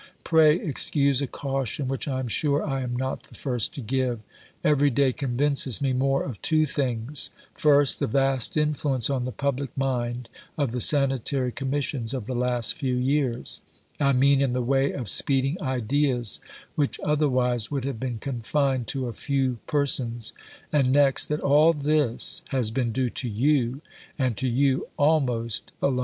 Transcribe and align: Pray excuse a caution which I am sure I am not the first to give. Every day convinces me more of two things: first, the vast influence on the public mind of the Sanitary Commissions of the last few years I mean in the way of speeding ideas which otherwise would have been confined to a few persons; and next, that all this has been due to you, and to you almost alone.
Pray 0.23 0.55
excuse 0.59 1.21
a 1.21 1.27
caution 1.27 1.87
which 1.87 2.07
I 2.07 2.19
am 2.19 2.27
sure 2.27 2.65
I 2.65 2.81
am 2.81 2.95
not 2.95 3.21
the 3.21 3.35
first 3.35 3.75
to 3.75 3.81
give. 3.81 4.19
Every 4.63 4.89
day 4.89 5.13
convinces 5.13 5.79
me 5.79 5.93
more 5.93 6.23
of 6.23 6.41
two 6.41 6.65
things: 6.65 7.29
first, 7.53 7.99
the 7.99 8.07
vast 8.07 8.57
influence 8.57 9.11
on 9.11 9.25
the 9.25 9.31
public 9.31 9.69
mind 9.77 10.27
of 10.57 10.71
the 10.71 10.81
Sanitary 10.81 11.51
Commissions 11.51 12.15
of 12.15 12.25
the 12.25 12.33
last 12.33 12.73
few 12.73 12.95
years 12.95 13.61
I 13.99 14.11
mean 14.13 14.41
in 14.41 14.53
the 14.53 14.63
way 14.63 14.91
of 14.91 15.07
speeding 15.07 15.55
ideas 15.61 16.39
which 16.73 16.99
otherwise 17.05 17.69
would 17.69 17.85
have 17.85 17.99
been 17.99 18.17
confined 18.17 18.87
to 18.87 19.07
a 19.07 19.13
few 19.13 19.59
persons; 19.67 20.33
and 20.73 20.91
next, 20.91 21.27
that 21.27 21.41
all 21.41 21.73
this 21.73 22.41
has 22.49 22.71
been 22.71 22.91
due 22.91 23.09
to 23.09 23.29
you, 23.29 23.81
and 24.17 24.35
to 24.37 24.47
you 24.47 24.87
almost 24.97 25.73
alone. 25.79 25.99